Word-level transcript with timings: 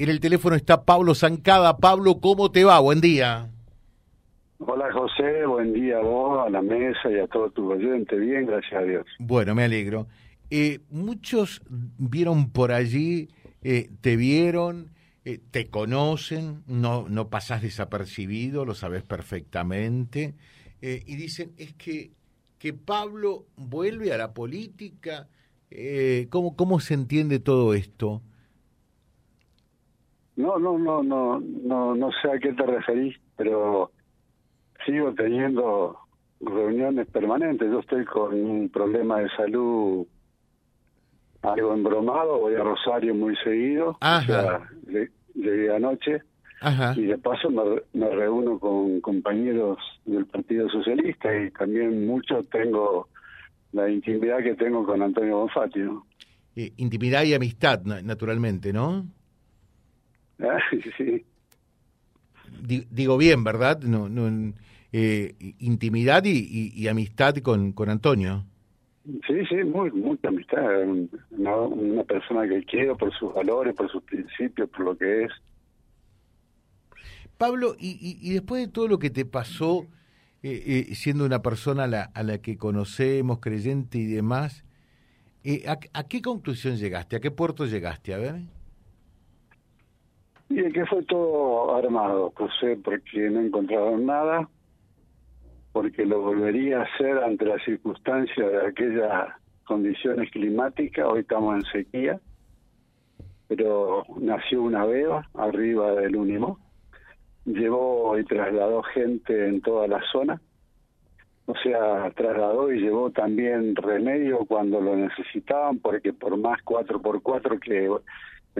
En 0.00 0.08
el 0.08 0.18
teléfono 0.18 0.56
está 0.56 0.86
Pablo 0.86 1.14
Zancada. 1.14 1.76
Pablo, 1.76 2.20
¿cómo 2.22 2.50
te 2.50 2.64
va? 2.64 2.80
Buen 2.80 3.02
día. 3.02 3.50
Hola 4.60 4.90
José, 4.94 5.44
buen 5.44 5.74
día 5.74 5.98
a 5.98 6.00
vos, 6.00 6.46
a 6.46 6.48
la 6.48 6.62
mesa 6.62 7.10
y 7.10 7.18
a 7.18 7.26
todo 7.26 7.50
tu 7.50 7.70
oyente. 7.70 8.16
Bien, 8.16 8.46
gracias 8.46 8.80
a 8.80 8.82
Dios. 8.82 9.04
Bueno, 9.18 9.54
me 9.54 9.64
alegro. 9.64 10.06
Eh, 10.48 10.78
muchos 10.88 11.60
vieron 11.68 12.48
por 12.50 12.72
allí, 12.72 13.28
eh, 13.60 13.90
te 14.00 14.16
vieron, 14.16 14.88
eh, 15.26 15.38
te 15.50 15.68
conocen, 15.68 16.62
no, 16.66 17.06
no 17.06 17.28
pasás 17.28 17.60
desapercibido, 17.60 18.64
lo 18.64 18.74
sabes 18.74 19.02
perfectamente, 19.02 20.32
y 20.80 21.14
dicen, 21.16 21.52
es 21.58 21.74
que, 21.74 22.12
que 22.58 22.72
Pablo 22.72 23.44
vuelve 23.56 24.14
a 24.14 24.16
la 24.16 24.32
política. 24.32 25.28
¿cómo, 26.30 26.56
¿Cómo 26.56 26.80
se 26.80 26.94
entiende 26.94 27.38
todo 27.38 27.74
esto? 27.74 28.22
No, 30.40 30.58
no, 30.58 30.78
no, 30.78 31.02
no, 31.02 31.40
no, 31.40 31.94
no 31.94 32.10
sé 32.22 32.30
a 32.30 32.38
qué 32.38 32.52
te 32.52 32.66
referís, 32.66 33.16
pero 33.36 33.90
sigo 34.86 35.12
teniendo 35.14 35.98
reuniones 36.40 37.06
permanentes. 37.08 37.70
Yo 37.70 37.80
estoy 37.80 38.04
con 38.04 38.34
un 38.34 38.68
problema 38.68 39.20
de 39.20 39.28
salud 39.36 40.06
algo 41.42 41.72
embromado, 41.74 42.38
voy 42.38 42.54
a 42.54 42.62
Rosario 42.62 43.14
muy 43.14 43.34
seguido, 43.36 43.96
Ajá. 44.00 44.68
llegué 45.34 45.74
anoche 45.74 46.22
y 46.96 47.02
de 47.06 47.16
paso 47.16 47.48
me, 47.94 48.10
reúno 48.10 48.58
con 48.58 49.00
compañeros 49.00 49.78
del 50.04 50.26
Partido 50.26 50.68
Socialista 50.68 51.34
y 51.34 51.50
también 51.52 52.06
mucho 52.06 52.44
tengo 52.52 53.08
la 53.72 53.88
intimidad 53.88 54.42
que 54.42 54.54
tengo 54.54 54.84
con 54.84 55.00
Antonio 55.00 55.38
Bonfatti, 55.38 55.78
¿no? 55.78 56.04
Eh, 56.56 56.72
intimidad 56.76 57.22
y 57.22 57.32
amistad, 57.32 57.82
naturalmente, 57.84 58.72
¿no? 58.72 59.06
sí. 60.96 61.24
Digo 62.90 63.16
bien, 63.16 63.44
¿verdad? 63.44 63.80
No, 63.82 64.08
no, 64.08 64.52
eh, 64.92 65.34
intimidad 65.60 66.24
y, 66.24 66.88
amistad 66.88 67.36
con, 67.36 67.72
con 67.72 67.88
Antonio. 67.90 68.44
Sí, 69.04 69.46
sí, 69.48 69.56
muy, 69.64 69.90
mucha 69.92 70.28
amistad. 70.28 70.62
Una, 71.30 71.56
una 71.56 72.04
persona 72.04 72.46
que 72.48 72.64
quiero 72.64 72.96
por 72.96 73.12
sus 73.14 73.32
valores, 73.32 73.74
por 73.74 73.90
sus 73.90 74.02
principios, 74.02 74.68
por 74.70 74.80
lo 74.80 74.96
que 74.96 75.24
es. 75.24 75.30
Pablo, 77.38 77.74
y, 77.78 78.18
y, 78.20 78.32
después 78.34 78.66
de 78.66 78.70
todo 78.70 78.86
lo 78.86 78.98
que 78.98 79.08
te 79.08 79.24
pasó, 79.24 79.86
eh, 80.42 80.86
eh, 80.90 80.94
siendo 80.94 81.24
una 81.24 81.40
persona 81.40 81.84
a 81.84 81.86
la, 81.86 82.02
a 82.02 82.22
la, 82.22 82.38
que 82.38 82.58
conocemos, 82.58 83.38
creyente 83.38 83.96
y 83.96 84.04
demás, 84.06 84.64
¿a, 85.66 85.78
¿a, 85.94 86.04
qué 86.04 86.20
conclusión 86.20 86.76
llegaste? 86.76 87.16
¿A 87.16 87.20
qué 87.20 87.30
puerto 87.30 87.64
llegaste? 87.64 88.12
A 88.12 88.18
ver. 88.18 88.40
Y 90.50 90.72
que 90.72 90.84
fue 90.84 91.04
todo 91.04 91.76
armado, 91.76 92.32
José, 92.36 92.76
porque 92.82 93.30
no 93.30 93.40
encontraron 93.40 94.04
nada, 94.04 94.48
porque 95.72 96.04
lo 96.04 96.20
volvería 96.22 96.80
a 96.80 96.82
hacer 96.82 97.18
ante 97.18 97.44
la 97.44 97.58
circunstancia 97.64 98.48
de 98.48 98.66
aquellas 98.66 99.28
condiciones 99.64 100.28
climáticas, 100.32 101.06
hoy 101.06 101.20
estamos 101.20 101.54
en 101.54 101.62
sequía, 101.70 102.20
pero 103.46 104.04
nació 104.18 104.62
una 104.62 104.84
beba 104.84 105.24
arriba 105.34 105.92
del 105.92 106.16
Unimo, 106.16 106.58
llevó 107.44 108.18
y 108.18 108.24
trasladó 108.24 108.82
gente 108.82 109.46
en 109.46 109.60
toda 109.60 109.86
la 109.86 110.02
zona, 110.10 110.40
o 111.46 111.54
sea, 111.62 112.10
trasladó 112.10 112.72
y 112.72 112.80
llevó 112.80 113.10
también 113.10 113.76
remedio 113.76 114.44
cuando 114.46 114.80
lo 114.80 114.96
necesitaban, 114.96 115.78
porque 115.78 116.12
por 116.12 116.36
más 116.36 116.58
4x4 116.64 117.60
que 117.60 117.88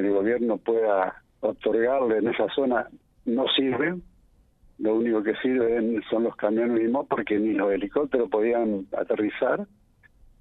el 0.00 0.10
gobierno 0.12 0.56
pueda 0.58 1.20
otorgarle 1.41 2.19
en 2.19 2.28
esa 2.28 2.48
zona 2.55 2.86
no 3.24 3.46
sirven. 3.56 4.02
Lo 4.78 4.94
único 4.94 5.22
que 5.22 5.34
sirven 5.36 6.02
son 6.08 6.24
los 6.24 6.36
camiones 6.36 6.80
mismos 6.80 7.06
porque 7.08 7.38
ni 7.38 7.52
los 7.52 7.72
helicópteros 7.72 8.30
podían 8.30 8.86
aterrizar. 8.97 9.66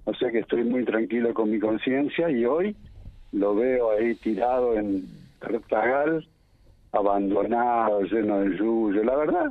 O 0.04 0.14
sea 0.14 0.30
que 0.30 0.40
estoy 0.40 0.64
muy 0.64 0.84
tranquilo 0.84 1.34
con 1.34 1.50
mi 1.50 1.58
conciencia 1.58 2.30
y 2.30 2.44
hoy 2.44 2.74
lo 3.32 3.54
veo 3.54 3.90
ahí 3.92 4.14
tirado 4.14 4.76
en 4.76 5.06
Rectagal, 5.40 6.26
abandonado, 6.92 8.02
lleno 8.02 8.40
de 8.40 8.56
yuyo. 8.56 9.04
La 9.04 9.16
verdad 9.16 9.50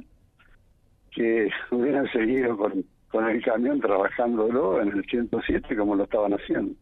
que 1.12 1.50
hubieran 1.72 2.12
seguido 2.12 2.58
con, 2.58 2.84
con 3.10 3.28
el 3.28 3.44
camión 3.44 3.80
trabajándolo 3.80 4.82
en 4.82 4.90
el 4.90 5.06
107 5.06 5.76
como 5.76 5.96
lo 5.96 6.04
estaban 6.04 6.34
haciendo. 6.34 6.74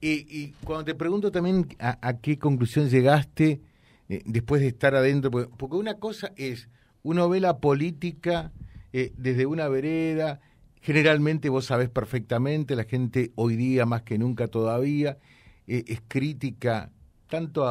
Y, 0.00 0.48
cuando 0.64 0.84
te 0.84 0.94
pregunto 0.94 1.30
también 1.32 1.66
a, 1.78 2.18
qué 2.18 2.38
conclusión 2.38 2.88
llegaste 2.88 3.60
eh, 4.08 4.22
después 4.24 4.60
de 4.60 4.68
estar 4.68 4.94
adentro, 4.94 5.30
porque, 5.30 5.76
una 5.76 5.94
cosa 5.94 6.32
es, 6.36 6.68
uno 7.02 7.28
ve 7.28 7.40
la 7.40 7.58
política 7.58 8.52
eh, 8.92 9.12
desde 9.16 9.46
una 9.46 9.68
vereda, 9.68 10.40
generalmente 10.80 11.48
vos 11.48 11.64
sabés 11.64 11.88
perfectamente, 11.88 12.76
la 12.76 12.84
gente 12.84 13.32
hoy 13.34 13.56
día 13.56 13.86
más 13.86 14.02
que 14.02 14.18
nunca 14.18 14.46
todavía 14.46 15.18
eh, 15.66 15.84
es 15.88 16.00
crítica 16.06 16.92
tanto 17.28 17.66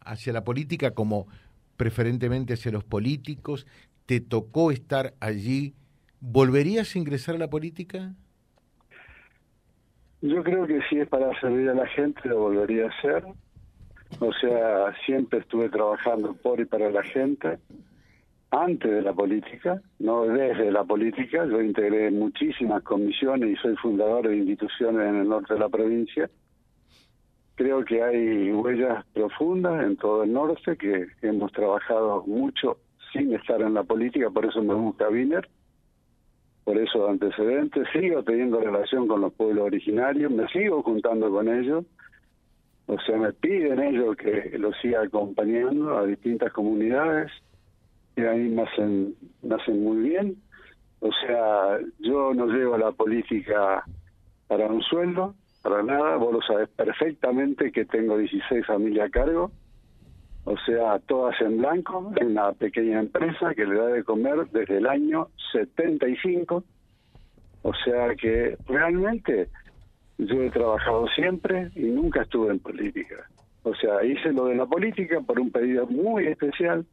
hacia 0.00 0.32
la 0.32 0.42
política 0.42 0.92
como 0.92 1.28
preferentemente 1.76 2.54
hacia 2.54 2.72
los 2.72 2.82
políticos. 2.82 3.66
¿Te 4.06 4.20
tocó 4.20 4.72
estar 4.72 5.14
allí? 5.20 5.74
¿Volverías 6.20 6.94
a 6.94 6.98
ingresar 6.98 7.36
a 7.36 7.38
la 7.38 7.50
política? 7.50 8.14
Yo 10.22 10.42
creo 10.42 10.66
que 10.66 10.80
si 10.88 10.98
es 10.98 11.08
para 11.08 11.38
servir 11.40 11.68
a 11.68 11.74
la 11.74 11.86
gente 11.88 12.28
lo 12.28 12.40
volvería 12.40 12.86
a 12.86 12.88
hacer. 12.88 13.24
O 14.20 14.32
sea, 14.32 14.94
siempre 15.04 15.40
estuve 15.40 15.68
trabajando 15.68 16.34
por 16.34 16.60
y 16.60 16.64
para 16.64 16.90
la 16.90 17.02
gente 17.02 17.58
antes 18.50 18.90
de 18.90 19.02
la 19.02 19.12
política, 19.12 19.82
no 19.98 20.22
desde 20.22 20.70
la 20.70 20.84
política. 20.84 21.44
Yo 21.44 21.60
integré 21.60 22.10
muchísimas 22.10 22.82
comisiones 22.82 23.50
y 23.50 23.56
soy 23.56 23.76
fundador 23.76 24.28
de 24.28 24.36
instituciones 24.36 25.06
en 25.06 25.16
el 25.16 25.28
norte 25.28 25.54
de 25.54 25.60
la 25.60 25.68
provincia. 25.68 26.30
Creo 27.56 27.84
que 27.84 28.02
hay 28.02 28.52
huellas 28.52 29.04
profundas 29.12 29.84
en 29.84 29.96
todo 29.96 30.22
el 30.22 30.32
norte 30.32 30.76
que 30.76 31.06
hemos 31.22 31.52
trabajado 31.52 32.22
mucho 32.26 32.78
sin 33.12 33.34
estar 33.34 33.60
en 33.60 33.74
la 33.74 33.82
política, 33.82 34.30
por 34.30 34.44
eso 34.44 34.62
me 34.62 34.74
gusta 34.74 35.08
Wiener 35.08 35.48
por 36.66 36.76
eso 36.78 37.08
antecedentes, 37.08 37.86
sigo 37.92 38.24
teniendo 38.24 38.58
relación 38.58 39.06
con 39.06 39.20
los 39.20 39.32
pueblos 39.32 39.66
originarios, 39.66 40.32
me 40.32 40.48
sigo 40.48 40.82
juntando 40.82 41.30
con 41.30 41.48
ellos, 41.48 41.84
o 42.86 42.98
sea, 43.02 43.16
me 43.18 43.32
piden 43.32 43.80
ellos 43.80 44.16
que 44.16 44.58
los 44.58 44.76
siga 44.82 45.02
acompañando 45.02 45.96
a 45.96 46.04
distintas 46.04 46.52
comunidades, 46.52 47.30
y 48.16 48.22
ahí 48.22 48.48
me 48.48 48.62
hacen, 48.62 49.14
me 49.42 49.54
hacen 49.54 49.84
muy 49.84 50.08
bien. 50.08 50.36
O 50.98 51.10
sea, 51.12 51.78
yo 52.00 52.34
no 52.34 52.46
llevo 52.46 52.76
la 52.76 52.90
política 52.90 53.84
para 54.48 54.66
un 54.66 54.82
sueldo, 54.82 55.36
para 55.62 55.84
nada, 55.84 56.16
vos 56.16 56.32
lo 56.32 56.42
sabés 56.42 56.68
perfectamente 56.70 57.70
que 57.70 57.84
tengo 57.84 58.18
16 58.18 58.66
familias 58.66 59.06
a 59.06 59.10
cargo, 59.10 59.52
o 60.46 60.56
sea, 60.58 61.00
todas 61.00 61.38
en 61.40 61.58
blanco, 61.58 62.12
en 62.16 62.28
una 62.28 62.52
pequeña 62.52 63.00
empresa 63.00 63.52
que 63.54 63.66
le 63.66 63.74
da 63.74 63.86
de 63.88 64.04
comer 64.04 64.46
desde 64.52 64.78
el 64.78 64.86
año 64.86 65.28
75. 65.52 66.62
O 67.62 67.74
sea 67.84 68.14
que 68.14 68.56
realmente 68.68 69.48
yo 70.18 70.40
he 70.42 70.50
trabajado 70.50 71.08
siempre 71.08 71.70
y 71.74 71.86
nunca 71.86 72.22
estuve 72.22 72.52
en 72.52 72.60
política. 72.60 73.28
O 73.64 73.74
sea, 73.74 74.04
hice 74.04 74.32
lo 74.32 74.46
de 74.46 74.54
la 74.54 74.66
política 74.66 75.20
por 75.20 75.40
un 75.40 75.50
pedido 75.50 75.84
muy 75.88 76.28
especial 76.28 76.86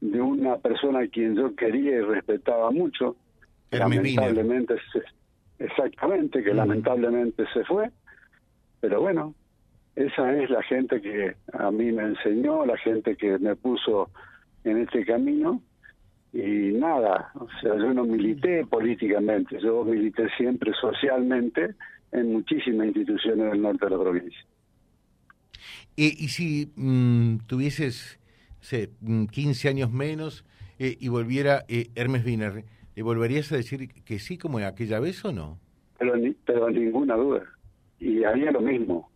de 0.00 0.20
una 0.20 0.56
persona 0.56 1.02
a 1.04 1.06
quien 1.06 1.36
yo 1.36 1.54
quería 1.54 1.92
y 1.92 2.00
respetaba 2.00 2.72
mucho. 2.72 3.14
lamentablemente, 3.70 4.74
exactamente, 5.60 6.42
que 6.42 6.52
lamentablemente 6.52 7.44
se 7.54 7.64
fue. 7.66 7.88
Pero 8.80 9.00
bueno, 9.00 9.32
esa 10.00 10.32
es 10.34 10.48
la 10.48 10.62
gente 10.62 11.00
que 11.00 11.36
a 11.52 11.70
mí 11.70 11.92
me 11.92 12.04
enseñó, 12.04 12.64
la 12.64 12.76
gente 12.78 13.16
que 13.16 13.38
me 13.38 13.54
puso 13.54 14.10
en 14.64 14.78
este 14.78 15.04
camino. 15.04 15.62
Y 16.32 16.72
nada, 16.72 17.32
o 17.34 17.48
sea, 17.60 17.76
yo 17.76 17.92
no 17.92 18.04
milité 18.04 18.64
políticamente, 18.64 19.58
yo 19.60 19.84
milité 19.84 20.28
siempre 20.36 20.72
socialmente 20.80 21.74
en 22.12 22.32
muchísimas 22.32 22.86
instituciones 22.86 23.50
del 23.50 23.60
norte 23.60 23.86
de 23.86 23.90
la 23.90 23.98
provincia. 23.98 24.46
y 25.96 26.28
si 26.28 26.72
mm, 26.76 27.46
tuvieses, 27.46 28.20
sé, 28.60 28.90
15 29.32 29.68
mm, 29.68 29.70
años 29.70 29.92
menos 29.92 30.44
eh, 30.78 30.96
y 30.98 31.08
volviera 31.08 31.64
eh, 31.68 31.88
Hermes 31.94 32.24
Wiener, 32.24 32.64
¿le 32.94 33.02
volverías 33.02 33.50
a 33.52 33.56
decir 33.56 33.88
que 34.04 34.18
sí 34.18 34.38
como 34.38 34.58
aquella 34.58 35.00
vez 35.00 35.22
o 35.24 35.32
no? 35.32 35.58
Pero, 35.98 36.14
pero 36.46 36.70
ninguna 36.70 37.16
duda. 37.16 37.42
Y 37.98 38.24
haría 38.24 38.50
lo 38.50 38.60
mismo. 38.60 39.10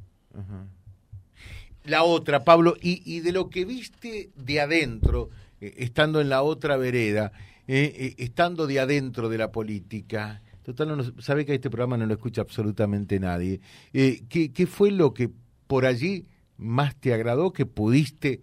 La 1.85 2.03
otra, 2.03 2.45
Pablo, 2.45 2.77
y, 2.81 3.03
y, 3.05 3.21
de 3.21 3.33
lo 3.33 3.51
que 3.51 3.67
viste 3.67 4.31
de 4.35 4.61
adentro, 4.61 5.29
eh, 5.61 5.75
estando 5.79 6.21
en 6.21 6.31
la 6.31 6.43
otra 6.43 6.79
vereda, 6.79 7.33
eh, 7.69 7.93
eh, 7.97 8.15
estando 8.19 8.67
de 8.67 8.81
adentro 8.81 9.29
de 9.29 9.37
la 9.37 9.53
política, 9.53 10.43
total, 10.63 10.97
no, 10.97 11.21
sabe 11.21 11.45
que 11.45 11.55
este 11.55 11.69
programa 11.69 11.99
no 11.99 12.07
lo 12.07 12.15
escucha 12.15 12.41
absolutamente 12.41 13.21
nadie. 13.21 13.61
¿qué, 13.93 14.51
¿Qué 14.55 14.67
fue 14.67 14.91
lo 14.91 15.13
que 15.13 15.31
por 15.67 15.85
allí 15.85 16.27
más 16.57 16.97
te 16.97 17.13
agradó, 17.13 17.53
que 17.53 17.67
pudiste 17.67 18.41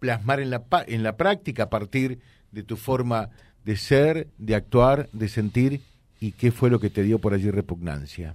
plasmar 0.00 0.40
en 0.40 0.50
la, 0.50 0.64
en 0.88 1.04
la 1.04 1.16
práctica 1.16 1.64
a 1.64 1.70
partir 1.70 2.18
de 2.50 2.64
tu 2.64 2.76
forma 2.76 3.30
de 3.64 3.76
ser, 3.76 4.28
de 4.38 4.56
actuar, 4.56 5.08
de 5.12 5.28
sentir 5.28 5.82
y 6.18 6.32
qué 6.32 6.50
fue 6.50 6.70
lo 6.70 6.80
que 6.80 6.90
te 6.90 7.04
dio 7.04 7.20
por 7.20 7.34
allí 7.34 7.50
repugnancia? 7.50 8.34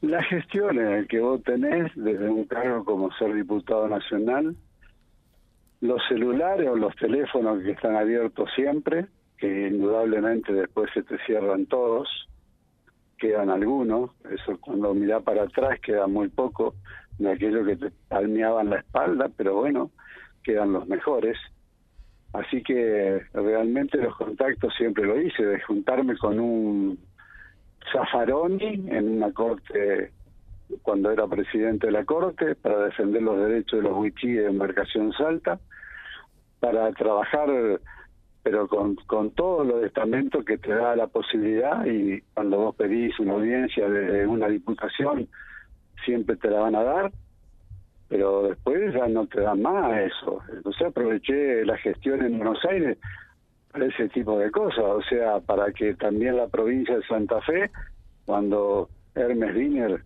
La 0.00 0.22
gestión 0.22 0.78
en 0.78 1.02
la 1.02 1.06
que 1.06 1.20
vos 1.20 1.42
tenés 1.42 1.92
desde 1.94 2.28
un 2.28 2.44
cargo 2.44 2.84
como 2.84 3.12
ser 3.12 3.34
diputado 3.34 3.86
nacional, 3.86 4.56
los 5.82 6.00
celulares 6.08 6.68
o 6.68 6.76
los 6.76 6.96
teléfonos 6.96 7.62
que 7.62 7.72
están 7.72 7.96
abiertos 7.96 8.48
siempre, 8.54 9.06
que 9.36 9.68
indudablemente 9.68 10.52
después 10.54 10.90
se 10.94 11.02
te 11.02 11.18
cierran 11.26 11.66
todos, 11.66 12.08
quedan 13.18 13.50
algunos, 13.50 14.10
eso 14.30 14.58
cuando 14.58 14.94
mirá 14.94 15.20
para 15.20 15.42
atrás 15.42 15.78
queda 15.80 16.06
muy 16.06 16.28
poco 16.28 16.74
de 17.18 17.32
aquello 17.32 17.64
que 17.64 17.76
te 17.76 17.90
palmeaban 18.08 18.70
la 18.70 18.78
espalda, 18.78 19.30
pero 19.36 19.56
bueno, 19.56 19.90
quedan 20.42 20.72
los 20.72 20.88
mejores. 20.88 21.36
Así 22.32 22.62
que 22.62 23.20
realmente 23.34 23.98
los 23.98 24.16
contactos 24.16 24.72
siempre 24.76 25.04
lo 25.04 25.20
hice, 25.20 25.44
de 25.44 25.60
juntarme 25.60 26.16
con 26.16 26.40
un 26.40 26.98
Zaffaroni 27.92 28.88
en 28.90 29.16
una 29.16 29.32
corte 29.32 30.12
cuando 30.82 31.10
era 31.10 31.26
presidente 31.26 31.86
de 31.86 31.92
la 31.92 32.04
corte 32.04 32.54
para 32.54 32.84
defender 32.84 33.22
los 33.22 33.38
derechos 33.38 33.82
de 33.82 33.88
los 33.88 33.98
wichí 33.98 34.32
de 34.32 34.46
embarcación 34.46 35.12
salta, 35.12 35.58
para 36.60 36.92
trabajar 36.92 37.48
pero 38.42 38.68
con, 38.68 38.94
con 39.06 39.32
todos 39.32 39.66
los 39.66 39.84
estamentos 39.84 40.44
que 40.44 40.56
te 40.56 40.72
da 40.74 40.96
la 40.96 41.08
posibilidad 41.08 41.84
y 41.84 42.22
cuando 42.32 42.58
vos 42.58 42.76
pedís 42.76 43.18
una 43.18 43.34
audiencia 43.34 43.88
de 43.88 44.26
una 44.26 44.48
diputación 44.48 45.28
siempre 46.04 46.36
te 46.36 46.48
la 46.48 46.60
van 46.60 46.74
a 46.74 46.82
dar 46.82 47.12
pero 48.10 48.42
después 48.42 48.92
ya 48.92 49.06
no 49.06 49.26
te 49.28 49.40
dan 49.40 49.62
más 49.62 49.96
eso. 49.98 50.40
Entonces 50.52 50.82
aproveché 50.84 51.64
la 51.64 51.78
gestión 51.78 52.20
en 52.22 52.38
Buenos 52.38 52.62
Aires 52.64 52.98
para 53.72 53.86
ese 53.86 54.08
tipo 54.08 54.38
de 54.38 54.50
cosas, 54.50 54.84
o 54.84 55.02
sea, 55.02 55.40
para 55.40 55.72
que 55.72 55.94
también 55.94 56.36
la 56.36 56.48
provincia 56.48 56.96
de 56.96 57.02
Santa 57.04 57.40
Fe, 57.42 57.70
cuando 58.26 58.88
Hermes 59.14 59.54
Wiener 59.54 60.02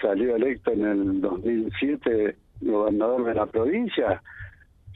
salió 0.00 0.36
electo 0.36 0.72
en 0.72 0.84
el 0.84 1.20
2007 1.20 2.36
gobernador 2.60 3.24
de 3.24 3.34
la 3.34 3.46
provincia, 3.46 4.22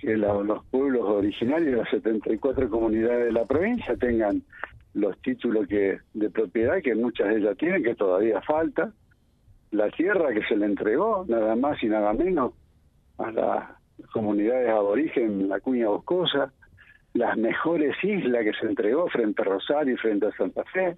que 0.00 0.16
los 0.16 0.64
pueblos 0.66 1.02
originarios 1.04 1.72
de 1.72 1.76
las 1.76 1.90
74 1.90 2.70
comunidades 2.70 3.26
de 3.26 3.32
la 3.32 3.44
provincia 3.44 3.96
tengan 3.96 4.42
los 4.94 5.20
títulos 5.22 5.68
que 5.68 5.98
de 6.14 6.30
propiedad 6.30 6.82
que 6.82 6.94
muchas 6.94 7.28
de 7.28 7.36
ellas 7.36 7.56
tienen, 7.56 7.82
que 7.82 7.94
todavía 7.94 8.40
falta, 8.40 8.92
la 9.70 9.88
tierra 9.90 10.32
que 10.32 10.42
se 10.44 10.56
le 10.56 10.66
entregó, 10.66 11.24
nada 11.28 11.54
más 11.54 11.80
y 11.82 11.86
nada 11.86 12.12
menos, 12.12 12.52
a 13.18 13.30
las 13.30 13.64
comunidades 14.12 14.70
aborígenes, 14.70 15.46
la 15.48 15.60
cuña 15.60 15.88
boscosa, 15.88 16.52
las 17.14 17.36
mejores 17.36 17.96
islas 18.02 18.44
que 18.44 18.52
se 18.52 18.66
entregó 18.66 19.08
frente 19.08 19.42
a 19.42 19.44
Rosario 19.44 19.94
y 19.94 19.98
frente 19.98 20.26
a 20.26 20.32
Santa 20.32 20.64
Fe. 20.64 20.96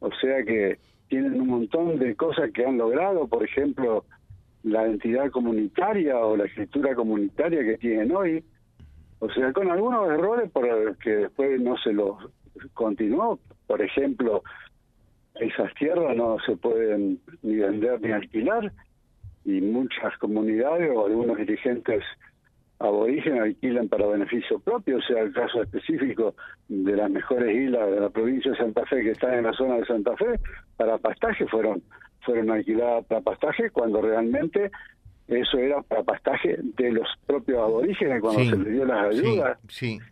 O 0.00 0.10
sea 0.20 0.42
que 0.44 0.78
tienen 1.08 1.40
un 1.40 1.48
montón 1.48 1.98
de 1.98 2.14
cosas 2.14 2.50
que 2.52 2.64
han 2.64 2.78
logrado, 2.78 3.26
por 3.26 3.44
ejemplo, 3.44 4.04
la 4.62 4.84
entidad 4.84 5.30
comunitaria 5.30 6.18
o 6.18 6.36
la 6.36 6.44
escritura 6.44 6.94
comunitaria 6.94 7.64
que 7.64 7.78
tienen 7.78 8.14
hoy. 8.14 8.44
O 9.20 9.30
sea, 9.30 9.52
con 9.52 9.70
algunos 9.70 10.08
errores 10.10 10.50
por 10.50 10.96
que 10.98 11.10
después 11.10 11.60
no 11.60 11.76
se 11.78 11.92
los 11.92 12.16
continuó. 12.74 13.38
Por 13.66 13.80
ejemplo, 13.80 14.42
esas 15.36 15.72
tierras 15.74 16.16
no 16.16 16.36
se 16.44 16.56
pueden 16.56 17.20
ni 17.42 17.56
vender 17.56 18.00
ni 18.00 18.12
alquilar 18.12 18.72
y 19.44 19.60
muchas 19.60 20.16
comunidades 20.18 20.90
o 20.94 21.06
algunos 21.06 21.36
dirigentes 21.38 22.02
aborígenes 22.78 23.40
alquilan 23.40 23.88
para 23.88 24.06
beneficio 24.06 24.58
propio, 24.58 24.98
o 24.98 25.02
sea, 25.02 25.22
el 25.22 25.32
caso 25.32 25.62
específico 25.62 26.34
de 26.68 26.96
las 26.96 27.10
mejores 27.10 27.56
islas 27.56 27.90
de 27.90 28.00
la 28.00 28.10
provincia 28.10 28.50
de 28.50 28.56
Santa 28.58 28.84
Fe 28.86 29.02
que 29.02 29.10
están 29.12 29.34
en 29.34 29.44
la 29.44 29.52
zona 29.52 29.76
de 29.76 29.86
Santa 29.86 30.16
Fe, 30.16 30.38
para 30.76 30.98
pastaje 30.98 31.46
fueron 31.46 31.82
fueron 32.26 32.50
alquiladas 32.50 33.04
para 33.06 33.20
pastaje 33.20 33.70
cuando 33.70 34.02
realmente 34.02 34.70
eso 35.28 35.58
era 35.58 35.80
para 35.82 36.02
pastaje 36.02 36.56
de 36.60 36.92
los 36.92 37.08
propios 37.24 37.58
aborígenes 37.58 38.20
cuando 38.20 38.44
se 38.44 38.56
les 38.56 38.72
dio 38.72 38.84
las 38.84 39.06
ayudas. 39.06 39.58
Sí, 39.68 39.98
sí, 39.98 40.06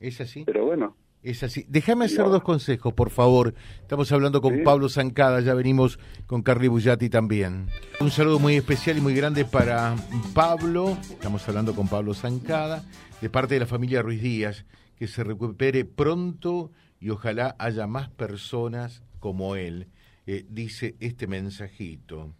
es 0.00 0.20
así. 0.20 0.44
Pero 0.44 0.66
bueno, 0.66 0.96
es 1.22 1.42
así. 1.42 1.66
Déjame 1.68 2.06
hacer 2.06 2.24
dos 2.24 2.42
consejos, 2.42 2.94
por 2.94 3.10
favor. 3.10 3.54
Estamos 3.82 4.10
hablando 4.12 4.40
con 4.40 4.62
Pablo 4.64 4.88
Zancada, 4.88 5.40
ya 5.40 5.54
venimos 5.54 5.98
con 6.26 6.42
Carly 6.42 6.68
Bullati 6.68 7.10
también. 7.10 7.68
Un 8.00 8.10
saludo 8.10 8.38
muy 8.38 8.56
especial 8.56 8.98
y 8.98 9.00
muy 9.00 9.14
grande 9.14 9.44
para 9.44 9.96
Pablo. 10.34 10.96
Estamos 11.10 11.46
hablando 11.48 11.74
con 11.74 11.88
Pablo 11.88 12.14
Zancada, 12.14 12.84
de 13.20 13.28
parte 13.30 13.54
de 13.54 13.60
la 13.60 13.66
familia 13.66 14.02
Ruiz 14.02 14.22
Díaz. 14.22 14.64
Que 14.96 15.06
se 15.06 15.24
recupere 15.24 15.86
pronto 15.86 16.70
y 17.00 17.08
ojalá 17.08 17.56
haya 17.58 17.86
más 17.86 18.10
personas 18.10 19.02
como 19.18 19.56
él. 19.56 19.88
Eh, 20.26 20.44
dice 20.48 20.96
este 21.00 21.26
mensajito. 21.26 22.34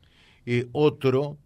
Eh, 0.44 0.68
otro, 0.72 1.38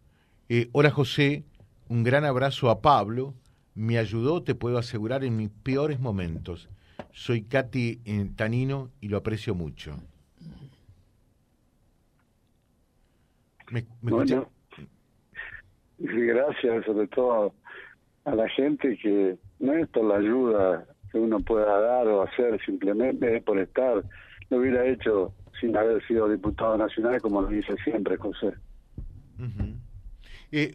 eh, 0.49 0.69
hola 0.73 0.91
José, 0.91 1.45
un 1.89 2.03
gran 2.03 2.25
abrazo 2.25 2.69
a 2.69 2.81
Pablo. 2.81 3.35
Me 3.75 3.99
ayudó, 3.99 4.43
te 4.43 4.57
puedo 4.57 4.79
asegurar, 4.79 5.25
en 5.25 5.37
mis 5.37 5.51
peores 5.51 6.01
momentos 6.01 6.69
soy 7.13 7.43
Katy 7.43 8.01
eh, 8.05 8.31
Tanino 8.37 8.91
y 9.01 9.09
lo 9.09 9.17
aprecio 9.17 9.55
mucho. 9.55 9.97
¿Me, 13.71 13.85
bueno, 14.03 14.49
gracias 15.99 16.85
sobre 16.85 17.07
todo 17.09 17.55
a 18.25 18.35
la 18.35 18.49
gente 18.51 18.97
que 18.99 19.39
no 19.59 19.73
es 19.75 19.89
por 19.89 20.05
la 20.05 20.17
ayuda 20.17 20.87
que 21.11 21.19
uno 21.19 21.41
pueda 21.41 21.81
dar 21.81 22.07
o 22.09 22.23
hacer, 22.23 22.61
simplemente 22.65 23.37
es 23.37 23.43
por 23.43 23.59
estar. 23.59 24.03
Lo 24.51 24.59
hubiera 24.59 24.85
hecho 24.87 25.33
sin 25.61 25.77
haber 25.77 26.05
sido 26.07 26.29
diputado 26.29 26.77
nacional, 26.77 27.21
como 27.21 27.43
lo 27.43 27.49
dice 27.49 27.75
siempre 27.85 28.17
José. 28.17 28.55
eh, 30.53 30.75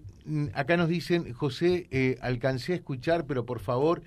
acá 0.54 0.78
nos 0.78 0.88
dicen, 0.88 1.34
José, 1.34 1.88
eh, 1.92 2.18
alcancé 2.22 2.74
a 2.74 2.76
escuchar, 2.78 3.26
pero 3.28 3.46
por 3.46 3.60
favor, 3.60 4.02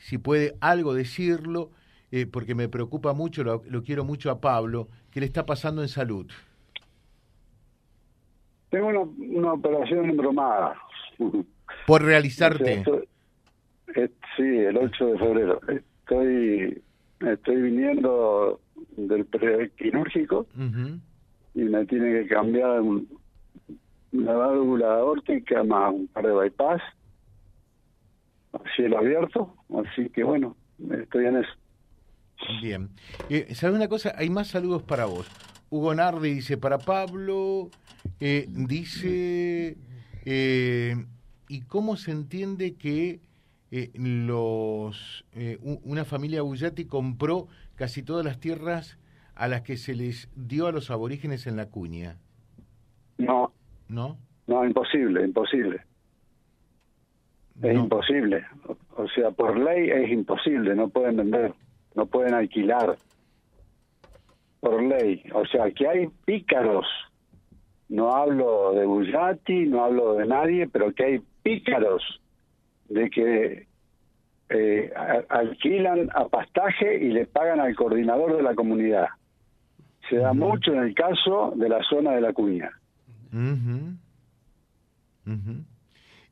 si 0.00 0.18
puede 0.18 0.56
algo 0.60 0.94
decirlo, 0.94 1.70
eh, 2.10 2.26
porque 2.26 2.54
me 2.54 2.68
preocupa 2.68 3.12
mucho, 3.12 3.44
lo, 3.44 3.62
quiero 3.84 4.04
mucho 4.04 4.30
a 4.30 4.40
Pablo, 4.40 4.88
¿qué 5.10 5.20
le 5.20 5.26
está 5.26 5.46
pasando 5.46 5.82
en 5.82 5.88
salud? 5.88 6.26
Tengo 8.70 8.88
una, 9.18 9.52
operación 9.52 10.10
embromada. 10.10 10.74
¿Por 11.86 12.02
realizarte? 12.02 12.82
sí, 14.36 14.42
el 14.42 14.76
8 14.76 15.06
de 15.06 15.18
febrero. 15.18 15.60
Estoy, 15.68 16.82
estoy 17.20 17.62
viniendo 17.62 18.60
del 18.96 19.26
prequirúrgico 19.26 20.46
y 21.54 21.62
me 21.62 21.84
tiene 21.86 22.22
que 22.22 22.28
cambiar 22.28 22.80
una 24.12 24.32
válvula 24.32 24.94
aórtica 24.94 25.62
más 25.64 25.92
un 25.92 26.06
par 26.08 26.26
de 26.26 26.32
bypass 26.32 26.80
cielo 28.76 28.98
abierto, 28.98 29.54
así 29.84 30.08
que 30.10 30.24
bueno, 30.24 30.56
estoy 30.90 31.26
en 31.26 31.36
eso. 31.38 31.50
Bien. 32.62 32.88
Eh, 33.28 33.54
¿Sabes 33.54 33.76
una 33.76 33.88
cosa? 33.88 34.14
Hay 34.16 34.30
más 34.30 34.48
saludos 34.48 34.82
para 34.82 35.04
vos. 35.04 35.28
Hugo 35.70 35.94
Nardi 35.94 36.34
dice 36.34 36.56
para 36.56 36.78
Pablo, 36.78 37.70
eh, 38.18 38.46
dice, 38.48 39.76
eh, 40.24 40.96
¿y 41.48 41.60
cómo 41.62 41.96
se 41.96 42.10
entiende 42.10 42.74
que 42.74 43.20
eh, 43.70 43.90
los 43.94 45.24
una 45.84 46.04
familia 46.04 46.42
Bullati 46.42 46.86
compró 46.86 47.46
casi 47.76 48.02
todas 48.02 48.24
las 48.24 48.40
tierras 48.40 48.98
a 49.36 49.46
las 49.46 49.62
que 49.62 49.76
se 49.76 49.94
les 49.94 50.28
dio 50.34 50.66
a 50.66 50.72
los 50.72 50.90
aborígenes 50.90 51.46
en 51.46 51.56
la 51.56 51.66
cuña? 51.66 52.16
No. 53.16 53.52
¿No? 53.88 54.18
No, 54.48 54.64
imposible, 54.64 55.24
imposible. 55.24 55.82
Es 57.62 57.74
imposible. 57.76 58.44
O 58.96 59.06
sea, 59.08 59.30
por 59.30 59.58
ley 59.58 59.90
es 59.90 60.10
imposible, 60.10 60.74
no 60.74 60.88
pueden 60.88 61.16
vender, 61.16 61.52
no 61.94 62.06
pueden 62.06 62.34
alquilar. 62.34 62.96
Por 64.60 64.82
ley. 64.82 65.22
O 65.34 65.44
sea, 65.46 65.70
que 65.70 65.88
hay 65.88 66.08
pícaros. 66.24 66.86
No 67.88 68.14
hablo 68.14 68.72
de 68.72 68.84
Bullati, 68.86 69.66
no 69.66 69.84
hablo 69.84 70.14
de 70.14 70.26
nadie, 70.26 70.68
pero 70.68 70.92
que 70.94 71.04
hay 71.04 71.22
pícaros 71.42 72.20
de 72.88 73.10
que 73.10 73.66
eh, 74.48 74.92
alquilan 75.28 76.08
a 76.14 76.28
pastaje 76.28 77.04
y 77.04 77.08
le 77.08 77.26
pagan 77.26 77.60
al 77.60 77.74
coordinador 77.74 78.36
de 78.36 78.42
la 78.42 78.54
comunidad. 78.54 79.08
Se 80.08 80.16
da 80.16 80.32
mucho 80.32 80.72
en 80.72 80.80
el 80.80 80.94
caso 80.94 81.52
de 81.56 81.68
la 81.68 81.82
zona 81.84 82.12
de 82.12 82.20
la 82.20 82.32
cuña. 82.32 82.70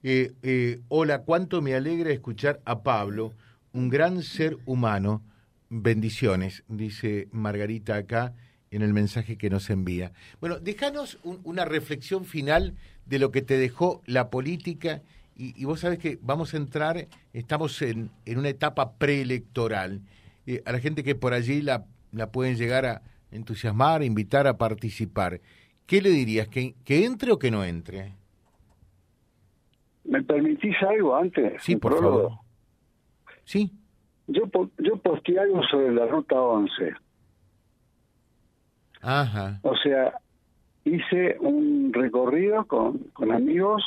Eh, 0.04 0.32
eh, 0.42 0.80
hola, 0.88 1.22
cuánto 1.22 1.60
me 1.60 1.74
alegra 1.74 2.10
escuchar 2.10 2.60
a 2.64 2.82
Pablo, 2.82 3.32
un 3.72 3.88
gran 3.88 4.22
ser 4.22 4.56
humano. 4.64 5.22
Bendiciones, 5.70 6.62
dice 6.68 7.28
Margarita 7.32 7.96
acá, 7.96 8.32
en 8.70 8.82
el 8.82 8.92
mensaje 8.92 9.36
que 9.36 9.50
nos 9.50 9.70
envía. 9.70 10.12
Bueno, 10.40 10.60
déjanos 10.60 11.18
una 11.22 11.64
reflexión 11.64 12.24
final 12.24 12.74
de 13.06 13.18
lo 13.18 13.32
que 13.32 13.42
te 13.42 13.58
dejó 13.58 14.02
la 14.06 14.30
política 14.30 15.02
y, 15.36 15.64
vos 15.64 15.80
sabés 15.80 15.98
que 16.00 16.18
vamos 16.20 16.54
a 16.54 16.56
entrar, 16.56 17.06
estamos 17.32 17.80
en, 17.82 18.10
en 18.24 18.38
una 18.38 18.48
etapa 18.48 18.94
preelectoral. 18.94 20.00
Eh, 20.46 20.62
a 20.64 20.72
la 20.72 20.80
gente 20.80 21.04
que 21.04 21.14
por 21.14 21.32
allí 21.32 21.60
la, 21.62 21.86
la 22.12 22.32
pueden 22.32 22.56
llegar 22.56 22.86
a 22.86 23.02
entusiasmar, 23.30 24.02
invitar 24.02 24.46
a 24.46 24.58
participar. 24.58 25.40
¿Qué 25.86 26.02
le 26.02 26.10
dirías? 26.10 26.48
¿Que, 26.48 26.74
que 26.84 27.04
entre 27.04 27.30
o 27.30 27.38
que 27.38 27.50
no 27.50 27.64
entre? 27.64 28.14
¿Me 30.08 30.22
permitís 30.22 30.74
algo 30.82 31.14
antes? 31.14 31.62
Sí, 31.62 31.76
por 31.76 31.98
favor. 31.98 32.32
Sí. 33.44 33.70
Yo, 34.26 34.44
yo 34.78 34.96
posteé 34.96 35.38
algo 35.38 35.62
sobre 35.64 35.92
la 35.92 36.06
ruta 36.06 36.40
11. 36.40 36.94
Ajá. 39.02 39.60
O 39.62 39.76
sea, 39.76 40.14
hice 40.84 41.36
un 41.40 41.92
recorrido 41.92 42.64
con, 42.66 42.98
con 43.12 43.32
amigos 43.32 43.84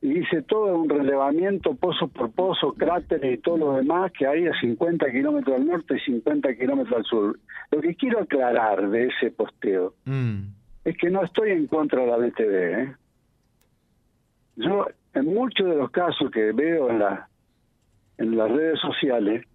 y 0.00 0.18
hice 0.18 0.42
todo 0.42 0.76
un 0.76 0.88
relevamiento 0.88 1.74
pozo 1.74 2.08
por 2.08 2.30
pozo, 2.32 2.72
cráteres 2.72 3.38
y 3.38 3.42
todo 3.42 3.56
lo 3.56 3.72
demás 3.74 4.12
que 4.12 4.26
hay 4.26 4.46
a 4.46 4.60
50 4.60 5.10
kilómetros 5.10 5.56
al 5.56 5.66
norte 5.66 5.96
y 5.96 6.00
50 6.00 6.54
kilómetros 6.54 6.96
al 6.96 7.04
sur. 7.04 7.38
Lo 7.70 7.80
que 7.80 7.94
quiero 7.94 8.20
aclarar 8.20 8.90
de 8.90 9.06
ese 9.06 9.30
posteo 9.30 9.94
mm. 10.04 10.40
es 10.84 10.96
que 10.96 11.10
no 11.10 11.24
estoy 11.24 11.50
en 11.50 11.66
contra 11.66 12.02
de 12.02 12.06
la 12.06 12.16
BTV. 12.16 12.80
¿eh? 12.82 12.94
Yo, 14.58 14.86
en 15.14 15.24
muchos 15.26 15.68
de 15.68 15.76
los 15.76 15.90
casos 15.90 16.30
que 16.32 16.52
veo 16.52 16.90
en, 16.90 16.98
la, 16.98 17.28
en 18.18 18.36
las 18.36 18.50
redes 18.50 18.80
sociales, 18.80 19.46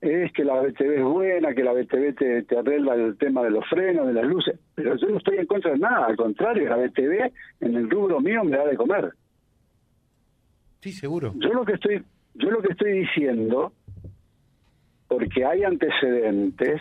es 0.00 0.32
que 0.32 0.44
la 0.44 0.60
BTV 0.60 0.96
es 0.96 1.04
buena, 1.04 1.54
que 1.54 1.62
la 1.62 1.72
BTV 1.72 2.14
te, 2.16 2.42
te, 2.42 2.58
arregla 2.58 2.94
el 2.94 3.16
tema 3.16 3.42
de 3.44 3.50
los 3.50 3.64
frenos, 3.68 4.08
de 4.08 4.14
las 4.14 4.24
luces, 4.24 4.58
pero 4.74 4.96
yo 4.96 5.08
no 5.08 5.18
estoy 5.18 5.38
en 5.38 5.46
contra 5.46 5.72
de 5.72 5.78
nada, 5.78 6.06
al 6.06 6.16
contrario, 6.16 6.68
la 6.68 6.76
BTV 6.76 7.32
en 7.60 7.76
el 7.76 7.88
rubro 7.88 8.20
mío 8.20 8.42
me 8.42 8.56
da 8.56 8.66
de 8.66 8.76
comer. 8.76 9.12
Sí, 10.80 10.92
seguro. 10.92 11.32
Yo 11.36 11.52
lo 11.52 11.64
que 11.64 11.74
estoy, 11.74 12.02
yo 12.34 12.50
lo 12.50 12.62
que 12.62 12.72
estoy 12.72 13.00
diciendo, 13.00 13.72
porque 15.06 15.44
hay 15.44 15.62
antecedentes, 15.62 16.80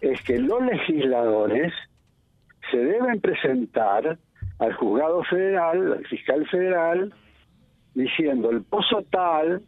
es 0.00 0.20
que 0.22 0.38
los 0.38 0.60
legisladores 0.66 1.72
se 2.70 2.76
deben 2.76 3.20
presentar 3.20 4.18
al 4.58 4.72
juzgado 4.74 5.22
federal, 5.24 5.92
al 5.92 6.06
fiscal 6.06 6.46
federal, 6.48 7.12
diciendo 7.94 8.50
el 8.50 8.62
pozo 8.62 9.04
tal, 9.10 9.62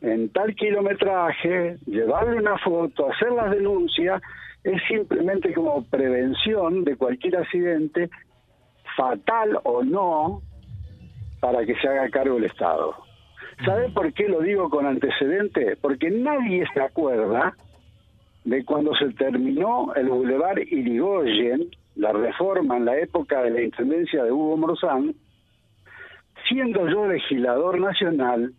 en 0.00 0.28
tal 0.30 0.54
kilometraje, 0.54 1.76
llevarle 1.86 2.36
una 2.38 2.58
foto, 2.58 3.10
hacer 3.10 3.30
las 3.32 3.50
denuncias, 3.52 4.20
es 4.64 4.80
simplemente 4.88 5.52
como 5.54 5.84
prevención 5.84 6.84
de 6.84 6.96
cualquier 6.96 7.36
accidente, 7.36 8.10
fatal 8.96 9.58
o 9.64 9.82
no, 9.82 10.42
para 11.40 11.64
que 11.64 11.74
se 11.76 11.88
haga 11.88 12.08
cargo 12.10 12.36
el 12.36 12.44
Estado. 12.44 12.94
¿Sabe 13.64 13.90
por 13.90 14.12
qué 14.12 14.28
lo 14.28 14.40
digo 14.40 14.68
con 14.70 14.86
antecedente? 14.86 15.76
Porque 15.80 16.10
nadie 16.10 16.64
se 16.72 16.80
acuerda 16.80 17.54
de 18.44 18.64
cuando 18.64 18.94
se 18.96 19.10
terminó 19.10 19.94
el 19.94 20.08
Boulevard 20.08 20.58
Irigoyen, 20.58 21.68
la 21.96 22.12
reforma 22.12 22.76
en 22.76 22.84
la 22.84 22.98
época 22.98 23.42
de 23.42 23.50
la 23.50 23.62
intendencia 23.62 24.24
de 24.24 24.32
Hugo 24.32 24.56
Morzán, 24.56 25.14
siendo 26.48 26.88
yo 26.88 27.06
legislador 27.06 27.78
nacional, 27.80 28.52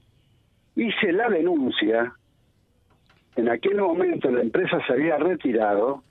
hice 0.76 1.12
la 1.12 1.30
denuncia, 1.30 2.14
en 3.36 3.50
aquel 3.50 3.78
momento 3.78 4.30
la 4.30 4.42
empresa 4.42 4.80
se 4.86 4.94
había 4.94 5.18
retirado, 5.18 6.04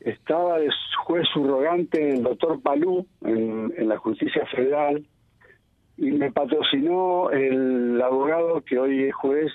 estaba 0.00 0.58
de 0.58 0.70
juez 1.04 1.26
subrogante 1.32 2.12
el 2.12 2.22
doctor 2.22 2.62
Palú 2.62 3.06
en, 3.22 3.88
la 3.88 3.98
justicia 3.98 4.46
federal, 4.46 5.04
y 5.96 6.10
me 6.12 6.30
patrocinó 6.30 7.30
el 7.30 8.00
abogado 8.00 8.60
que 8.62 8.78
hoy 8.78 9.04
es 9.04 9.14
juez, 9.14 9.52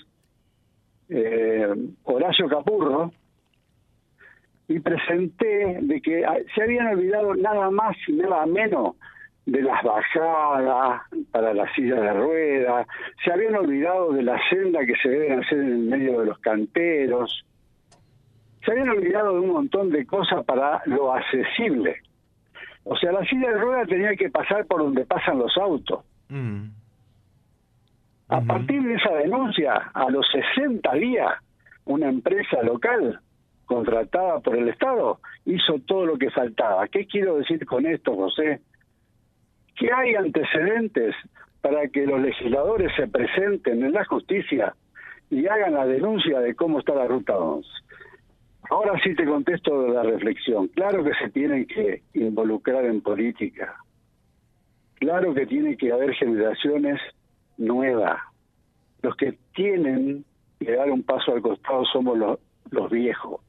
eh, 1.09 1.67
Horacio 2.03 2.47
Capurro, 2.47 3.11
y 4.71 4.79
presenté 4.79 5.79
de 5.81 6.01
que 6.01 6.25
ah, 6.25 6.37
se 6.55 6.63
habían 6.63 6.87
olvidado 6.87 7.35
nada 7.35 7.69
más 7.69 7.95
y 8.07 8.13
nada 8.13 8.45
menos 8.45 8.95
de 9.45 9.61
las 9.61 9.83
bajadas 9.83 11.01
para 11.31 11.53
la 11.53 11.71
silla 11.73 11.95
de 11.95 12.13
ruedas, 12.13 12.87
se 13.23 13.31
habían 13.31 13.55
olvidado 13.55 14.13
de 14.13 14.23
la 14.23 14.39
senda 14.49 14.85
que 14.85 14.95
se 14.95 15.09
deben 15.09 15.39
hacer 15.39 15.59
en 15.59 15.67
el 15.67 15.79
medio 15.79 16.19
de 16.19 16.27
los 16.27 16.39
canteros, 16.39 17.45
se 18.63 18.71
habían 18.71 18.89
olvidado 18.89 19.33
de 19.33 19.39
un 19.39 19.51
montón 19.51 19.89
de 19.89 20.05
cosas 20.05 20.45
para 20.45 20.81
lo 20.85 21.13
accesible. 21.13 21.97
O 22.83 22.95
sea, 22.95 23.11
la 23.11 23.25
silla 23.25 23.49
de 23.49 23.57
ruedas 23.57 23.87
tenía 23.87 24.15
que 24.15 24.29
pasar 24.29 24.65
por 24.65 24.81
donde 24.81 25.05
pasan 25.05 25.39
los 25.39 25.55
autos. 25.57 26.05
Mm. 26.29 26.67
A 28.29 28.41
partir 28.41 28.81
de 28.83 28.93
esa 28.93 29.13
denuncia, 29.15 29.73
a 29.93 30.09
los 30.09 30.25
60 30.31 30.93
días, 30.93 31.33
una 31.85 32.07
empresa 32.07 32.61
local 32.63 33.19
contratada 33.65 34.39
por 34.39 34.57
el 34.57 34.69
Estado 34.69 35.19
hizo 35.45 35.79
todo 35.85 36.05
lo 36.05 36.17
que 36.17 36.29
faltaba. 36.29 36.87
¿Qué 36.87 37.05
quiero 37.07 37.37
decir 37.37 37.65
con 37.65 37.85
esto, 37.85 38.15
José? 38.15 38.61
Que 39.75 39.91
hay 39.91 40.15
antecedentes 40.15 41.15
para 41.61 41.87
que 41.87 42.05
los 42.05 42.21
legisladores 42.21 42.91
se 42.95 43.07
presenten 43.07 43.83
en 43.83 43.93
la 43.93 44.05
justicia 44.05 44.75
y 45.29 45.47
hagan 45.47 45.73
la 45.73 45.85
denuncia 45.85 46.39
de 46.39 46.55
cómo 46.55 46.79
está 46.79 46.93
la 46.95 47.07
Ruta 47.07 47.37
11. 47.37 47.69
Ahora 48.69 48.99
sí 49.03 49.15
te 49.15 49.25
contesto 49.25 49.87
la 49.87 50.03
reflexión. 50.03 50.67
Claro 50.69 51.03
que 51.03 51.13
se 51.15 51.29
tienen 51.29 51.65
que 51.65 52.03
involucrar 52.13 52.85
en 52.85 53.01
política, 53.01 53.75
Claro 55.01 55.33
que 55.33 55.47
tiene 55.47 55.77
que 55.77 55.91
haber 55.91 56.13
generaciones 56.13 57.01
nuevas. 57.57 58.19
Los 59.01 59.15
que 59.15 59.35
tienen 59.55 60.23
que 60.59 60.75
dar 60.75 60.91
un 60.91 61.01
paso 61.01 61.33
al 61.33 61.41
costado 61.41 61.83
somos 61.85 62.19
los, 62.19 62.39
los 62.69 62.91
viejos. 62.91 63.41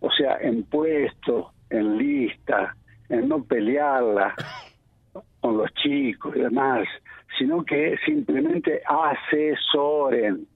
O 0.00 0.10
sea, 0.10 0.38
en 0.40 0.64
puesto, 0.64 1.52
en 1.68 1.98
lista, 1.98 2.74
en 3.08 3.28
no 3.28 3.44
pelearla 3.44 4.34
con 5.40 5.58
los 5.58 5.72
chicos 5.74 6.34
y 6.36 6.40
demás, 6.40 6.86
sino 7.38 7.64
que 7.64 7.96
simplemente 8.04 8.82
asesoren, 8.86 10.46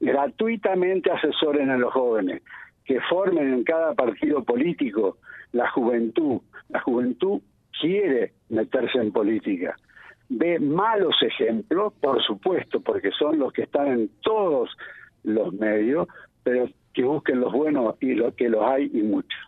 gratuitamente 0.00 1.10
asesoren 1.10 1.70
a 1.70 1.76
los 1.76 1.92
jóvenes, 1.92 2.42
que 2.84 3.00
formen 3.02 3.52
en 3.52 3.64
cada 3.64 3.94
partido 3.94 4.42
político 4.42 5.18
la 5.52 5.70
juventud. 5.70 6.40
La 6.68 6.80
juventud 6.80 7.40
quiere 7.80 8.32
meterse 8.48 8.98
en 8.98 9.12
política. 9.12 9.76
Ve 10.28 10.58
malos 10.58 11.14
ejemplos, 11.22 11.92
por 12.00 12.22
supuesto, 12.22 12.80
porque 12.80 13.10
son 13.12 13.38
los 13.38 13.52
que 13.52 13.62
están 13.62 13.88
en 13.88 14.10
todos 14.22 14.70
los 15.24 15.52
medios, 15.52 16.08
pero 16.42 16.68
los 17.40 17.52
buenos 17.52 17.94
y 18.00 18.14
lo 18.14 18.34
que 18.34 18.48
los 18.48 18.62
hay 18.64 18.90
y 18.92 19.02
muchos. 19.02 19.40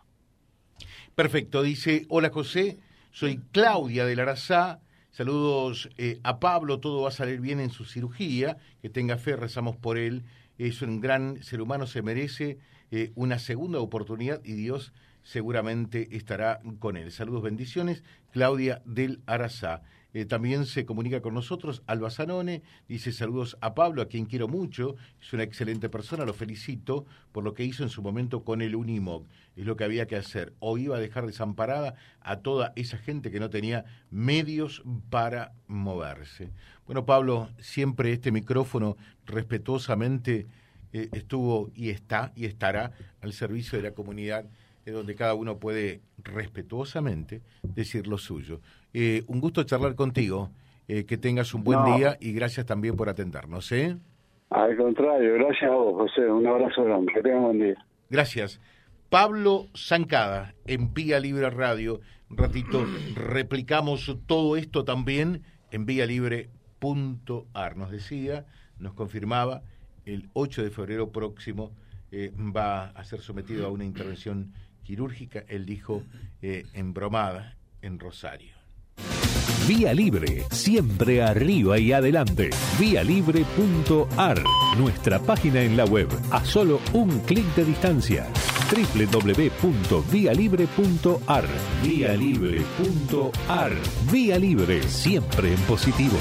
Perfecto, 1.15 1.63
dice, 1.63 2.05
hola 2.09 2.29
José, 2.29 2.77
soy 3.11 3.39
Claudia 3.51 4.05
de 4.05 4.15
Larazá, 4.15 4.81
saludos 5.11 5.89
eh, 5.97 6.19
a 6.23 6.39
Pablo, 6.39 6.79
todo 6.79 7.03
va 7.03 7.09
a 7.09 7.11
salir 7.11 7.39
bien 7.39 7.59
en 7.59 7.69
su 7.69 7.85
cirugía, 7.85 8.57
que 8.81 8.89
tenga 8.89 9.17
fe, 9.17 9.35
rezamos 9.37 9.77
por 9.77 9.97
él, 9.97 10.23
es 10.57 10.81
un 10.81 10.99
gran 10.99 11.41
ser 11.41 11.61
humano, 11.61 11.87
se 11.87 12.01
merece 12.01 12.57
eh, 12.91 13.11
una 13.15 13.39
segunda 13.39 13.79
oportunidad 13.79 14.41
y 14.43 14.53
Dios 14.53 14.93
seguramente 15.23 16.15
estará 16.15 16.59
con 16.79 16.97
él. 16.97 17.11
Saludos, 17.11 17.43
bendiciones. 17.43 18.03
Claudia 18.31 18.81
del 18.85 19.21
Arazá. 19.25 19.81
Eh, 20.15 20.23
también 20.23 20.65
se 20.65 20.85
comunica 20.85 21.19
con 21.19 21.33
nosotros 21.33 21.83
Alba 21.87 22.09
Zanone, 22.09 22.61
dice 22.87 23.11
saludos 23.11 23.57
a 23.59 23.75
Pablo, 23.75 24.01
a 24.01 24.07
quien 24.07 24.23
quiero 24.23 24.47
mucho, 24.47 24.95
es 25.21 25.33
una 25.33 25.43
excelente 25.43 25.89
persona, 25.89 26.23
lo 26.23 26.33
felicito 26.33 27.05
por 27.33 27.43
lo 27.43 27.53
que 27.53 27.65
hizo 27.65 27.83
en 27.83 27.89
su 27.89 28.01
momento 28.01 28.45
con 28.45 28.61
el 28.61 28.77
Unimog, 28.77 29.25
es 29.57 29.65
lo 29.65 29.75
que 29.75 29.83
había 29.83 30.07
que 30.07 30.15
hacer, 30.15 30.53
o 30.59 30.77
iba 30.77 30.95
a 30.95 31.01
dejar 31.01 31.25
desamparada 31.25 31.95
a 32.21 32.37
toda 32.37 32.71
esa 32.77 32.97
gente 32.97 33.29
que 33.29 33.41
no 33.41 33.49
tenía 33.49 33.83
medios 34.09 34.83
para 35.09 35.51
moverse. 35.67 36.53
Bueno, 36.85 37.05
Pablo, 37.05 37.49
siempre 37.59 38.13
este 38.13 38.31
micrófono 38.31 38.95
respetuosamente 39.25 40.47
eh, 40.93 41.09
estuvo 41.11 41.71
y 41.75 41.89
está 41.89 42.31
y 42.37 42.45
estará 42.45 42.93
al 43.19 43.33
servicio 43.33 43.77
de 43.77 43.83
la 43.83 43.93
comunidad 43.93 44.45
donde 44.91 45.15
cada 45.15 45.33
uno 45.33 45.57
puede 45.57 46.01
respetuosamente 46.23 47.41
decir 47.63 48.07
lo 48.07 48.17
suyo. 48.17 48.61
Eh, 48.93 49.23
un 49.27 49.41
gusto 49.41 49.63
charlar 49.63 49.95
contigo, 49.95 50.51
eh, 50.87 51.05
que 51.05 51.17
tengas 51.17 51.53
un 51.53 51.63
buen 51.63 51.83
día 51.95 52.17
y 52.19 52.33
gracias 52.33 52.65
también 52.65 52.95
por 52.95 53.09
atendernos. 53.09 53.71
¿eh? 53.71 53.97
Al 54.51 54.77
contrario, 54.77 55.33
gracias 55.33 55.71
a 55.71 55.73
vos, 55.73 55.93
José. 55.95 56.29
Un 56.29 56.45
abrazo 56.45 56.83
grande, 56.83 57.11
que 57.13 57.21
tengas 57.21 57.39
un 57.39 57.45
buen 57.45 57.59
día. 57.59 57.85
Gracias. 58.09 58.61
Pablo 59.09 59.67
Zancada, 59.75 60.53
en 60.65 60.93
Vía 60.93 61.19
Libre 61.19 61.49
Radio. 61.49 62.01
Un 62.29 62.37
ratito 62.37 62.85
replicamos 63.15 64.17
todo 64.25 64.57
esto 64.57 64.83
también 64.83 65.43
en 65.71 65.85
libre.ar. 65.85 67.77
Nos 67.77 67.91
decía, 67.91 68.45
nos 68.79 68.93
confirmaba 68.93 69.61
el 70.05 70.29
8 70.33 70.63
de 70.63 70.69
febrero 70.69 71.11
próximo 71.11 71.71
eh, 72.11 72.31
va 72.37 72.87
a 72.87 73.03
ser 73.03 73.21
sometido 73.21 73.65
a 73.65 73.69
una 73.69 73.85
intervención 73.85 74.53
quirúrgica, 74.83 75.43
él 75.47 75.65
dijo, 75.65 76.03
eh, 76.41 76.65
embromada 76.73 77.57
en 77.81 77.99
Rosario. 77.99 78.55
Vía 79.67 79.93
Libre, 79.95 80.43
siempre 80.51 81.23
arriba 81.23 81.79
y 81.79 81.91
adelante. 81.91 82.51
Vialibre.ar, 82.79 84.43
nuestra 84.77 85.17
página 85.19 85.61
en 85.61 85.75
la 85.75 85.85
web, 85.85 86.07
a 86.31 86.45
solo 86.45 86.79
un 86.93 87.19
clic 87.21 87.45
de 87.55 87.65
distancia. 87.65 88.27
www.vialibre.ar, 88.69 91.45
vialibre.ar. 91.83 93.71
Vía 94.11 94.37
Libre, 94.37 94.83
siempre 94.83 95.53
en 95.53 95.59
positivo. 95.61 96.19